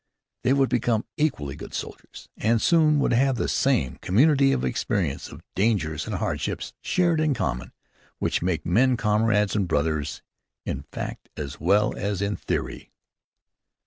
They 0.43 0.51
would 0.53 0.69
become 0.69 1.05
equally 1.15 1.55
good 1.55 1.75
soldiers, 1.75 2.27
and 2.35 2.59
soon 2.59 2.97
would 3.01 3.13
have 3.13 3.35
the 3.35 3.47
same 3.47 3.97
community 3.97 4.51
of 4.51 4.65
experience, 4.65 5.27
of 5.29 5.43
dangers 5.53 6.07
and 6.07 6.15
hardships 6.15 6.73
shared 6.81 7.19
in 7.19 7.35
common, 7.35 7.71
which 8.17 8.41
make 8.41 8.65
men 8.65 8.97
comrades 8.97 9.55
and 9.55 9.67
brothers 9.67 10.23
in 10.65 10.85
fact 10.91 11.29
as 11.37 11.59
well 11.59 11.95
as 11.95 12.19
in 12.19 12.35
theory. 12.35 12.91